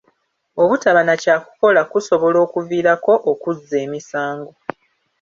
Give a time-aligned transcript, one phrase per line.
[0.61, 4.51] Obutaba na kyakukola kusobola okuviirako okuzza emisango.